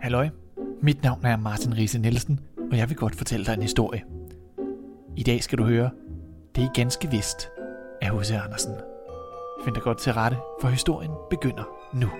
[0.00, 0.28] Halløj,
[0.82, 4.02] mit navn er Martin Riese Nielsen, og jeg vil godt fortælle dig en historie.
[5.16, 5.90] I dag skal du høre,
[6.56, 7.48] det er ganske vist
[8.02, 8.30] af H.C.
[8.30, 8.72] Andersen.
[9.64, 12.10] Find dig godt til rette, for historien begynder nu.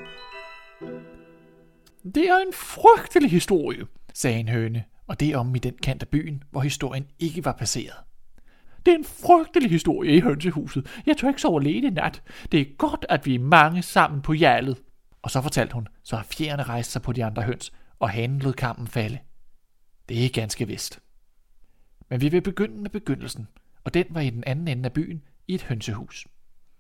[2.15, 6.03] Det er en frygtelig historie, sagde en høne, og det er om i den kant
[6.03, 7.97] af byen, hvor historien ikke var passeret.
[8.87, 10.87] Det er en frygtelig historie i hønsehuset.
[11.07, 12.23] Jeg tør ikke sove alene i nat.
[12.53, 14.77] Det er godt, at vi er mange sammen på hjalet.
[15.23, 18.39] Og så fortalte hun, så har fjerne rejst sig på de andre høns, og hanen
[18.39, 19.19] lod kampen falde.
[20.09, 21.01] Det er ganske vist.
[22.09, 23.49] Men vi vil begynde med begyndelsen,
[23.85, 26.27] og den var i den anden ende af byen i et hønsehus.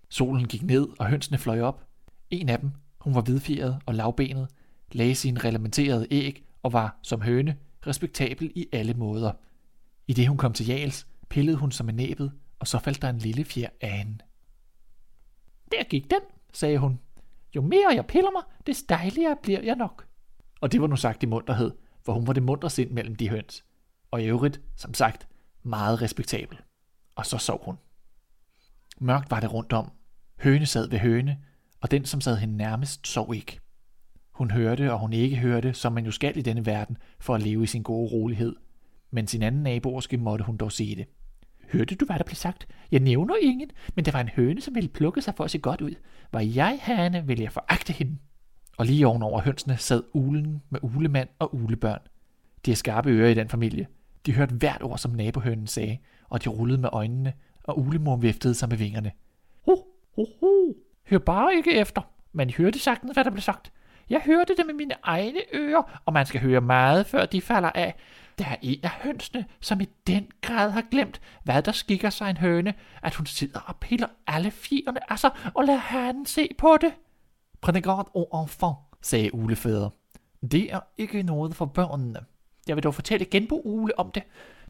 [0.08, 1.86] Solen gik ned, og hønsene fløj op.
[2.30, 4.48] En af dem, hun var hvidfjeret og lavbenet,
[4.92, 9.32] lagde sin reglementerede æg og var, som høne, respektabel i alle måder.
[10.08, 13.08] I det hun kom til Jals, pillede hun som en næbet, og så faldt der
[13.08, 14.18] en lille fjer af hende.
[15.72, 16.20] Der gik den,
[16.52, 17.00] sagde hun.
[17.56, 20.06] Jo mere jeg piller mig, des dejligere bliver jeg nok.
[20.60, 21.70] Og det var nu sagt i munterhed,
[22.04, 23.64] for hun var det munter sind mellem de høns.
[24.10, 25.28] Og i øvrigt, som sagt,
[25.62, 26.58] meget respektabel.
[27.16, 27.78] Og så sov hun.
[28.98, 29.90] Mørkt var det rundt om.
[30.40, 31.38] Høne sad ved høne,
[31.80, 33.60] og den, som sad hende nærmest, sov ikke.
[34.32, 37.42] Hun hørte, og hun ikke hørte, som man jo skal i denne verden, for at
[37.42, 38.56] leve i sin gode rolighed.
[39.10, 41.06] Men sin anden naboerske måtte hun dog se det.
[41.72, 42.68] Hørte du, hvad der blev sagt?
[42.90, 45.58] Jeg nævner ingen, men der var en høne, som ville plukke sig for at se
[45.58, 45.94] godt ud.
[46.32, 48.18] Var jeg herne, ville jeg foragte hende.
[48.78, 52.00] Og lige ovenover hønsene sad ulen med ulemand og ulebørn.
[52.66, 53.86] De har skarpe ører i den familie.
[54.26, 57.32] De hørte hvert ord, som nabohønen sagde, og de rullede med øjnene,
[57.64, 59.12] og ulemor viftede sig med vingerne.
[59.64, 59.76] Ho,
[60.16, 60.74] ho, ho.
[61.10, 62.02] Hør bare ikke efter.
[62.32, 63.72] Man hørte sagtens, hvad der blev sagt.
[64.10, 67.70] Jeg hørte det med mine egne ører, og man skal høre meget, før de falder
[67.74, 67.94] af.
[68.40, 72.30] Der er en af hønsene, som i den grad har glemt, hvad der skikker sig
[72.30, 76.48] en høne, at hun sidder og piller alle fjerne af sig og lader herren se
[76.58, 76.92] på det.
[77.60, 79.90] Prenez garde aux enfants, sagde ulefædre.
[80.52, 82.20] Det er ikke noget for børnene.
[82.68, 84.22] Jeg vil dog fortælle genbo Ule om det.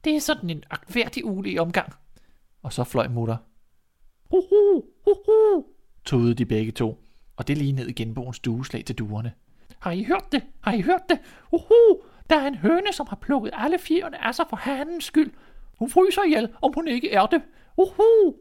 [0.05, 1.93] Det er sådan en agtværdig ule i omgang.
[2.63, 3.37] Og så fløj mutter.
[4.31, 5.65] Huhu, huhu,
[6.05, 7.05] tåede de begge to,
[7.37, 9.33] og det lignede genboens dueslag til duerne.
[9.79, 10.43] Har I hørt det?
[10.61, 11.19] Har I hørt det?
[11.53, 15.33] Uhu, der er en høne, som har plukket alle fjerne af sig for hanens skyld.
[15.79, 17.43] Hun fryser ihjel, om hun ikke er det.
[17.77, 18.35] Uhu!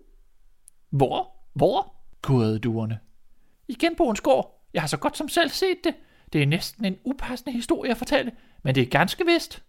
[0.89, 1.31] Hvor?
[1.53, 1.95] Hvor?
[2.21, 2.99] kurrede duerne.
[3.67, 4.65] I genboens gård.
[4.73, 5.95] Jeg har så godt som selv set det.
[6.33, 8.31] Det er næsten en upassende historie at fortælle,
[8.63, 9.63] men det er ganske vist.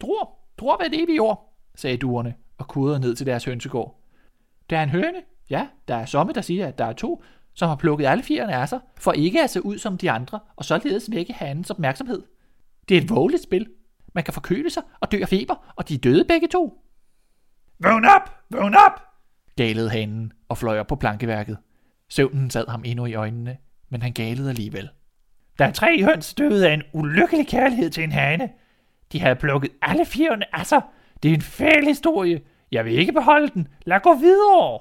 [0.00, 4.00] Tror, tror hvad det er, vi ord, sagde duerne og kurrede ned til deres hønsegård.
[4.70, 5.22] Der er en høne.
[5.50, 7.22] Ja, der er somme, der siger, at der er to,
[7.54, 10.40] som har plukket alle fjerne af sig, for ikke at se ud som de andre,
[10.56, 12.22] og således vække hanens opmærksomhed.
[12.88, 13.66] Det er et vågeligt spil.
[14.14, 16.84] Man kan forkøle sig og dø af feber, og de er døde begge to.
[17.78, 18.30] Vågn op!
[18.50, 19.02] Vågn op!
[19.56, 21.58] galede hanen og fløj op på plankeværket.
[22.08, 23.56] Søvnen sad ham endnu i øjnene,
[23.90, 24.88] men han galede alligevel.
[25.58, 28.50] Der er tre høns døde af en ulykkelig kærlighed til en hane.
[29.12, 30.82] De havde plukket alle fjerne af sig.
[31.22, 32.40] Det er en fæl historie.
[32.72, 33.68] Jeg vil ikke beholde den.
[33.86, 34.78] Lad gå videre.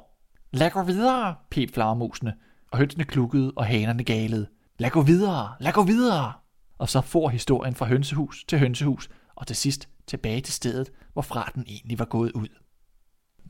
[0.54, 2.34] Lad gå videre, pep flagermusene,
[2.72, 4.48] og hønsene klukkede, og hanerne galede.
[4.80, 6.34] Lad gå videre, lad gå videre.
[6.82, 11.52] Og så får historien fra hønsehus til hønsehus, og til sidst tilbage til stedet, hvorfra
[11.56, 12.48] den egentlig var gået ud.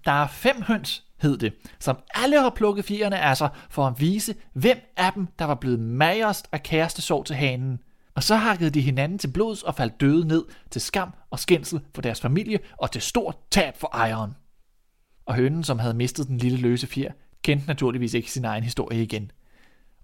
[0.05, 3.99] Der er fem høns, hed det, som alle har plukket fjerne af sig for at
[3.99, 7.79] vise, hvem af dem, der var blevet magerst af kærestesorg til hanen.
[8.15, 11.81] Og så hakkede de hinanden til blods og faldt døde ned til skam og skændsel
[11.95, 14.33] for deres familie og til stort tab for ejeren.
[15.25, 17.11] Og hønen, som havde mistet den lille løse fjer,
[17.43, 19.31] kendte naturligvis ikke sin egen historie igen.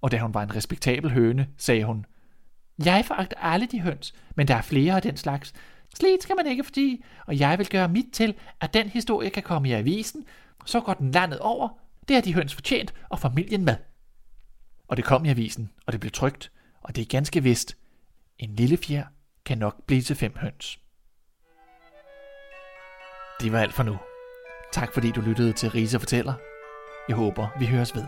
[0.01, 2.05] Og da hun var en respektabel høne, sagde hun,
[2.85, 5.53] jeg foragter alle de høns, men der er flere af den slags.
[5.95, 9.43] Slet skal man ikke fordi, og jeg vil gøre mit til, at den historie kan
[9.43, 10.25] komme i avisen,
[10.65, 11.69] så går den landet over.
[12.07, 13.75] Det har de høns fortjent, og familien med.
[14.87, 16.51] Og det kom i avisen, og det blev trygt,
[16.81, 17.77] og det er ganske vist.
[18.39, 19.05] En lille fjer
[19.45, 20.79] kan nok blive til fem høns.
[23.41, 23.97] Det var alt for nu.
[24.71, 26.33] Tak fordi du lyttede til Risa Fortæller.
[27.07, 28.05] Jeg håber, vi høres ved.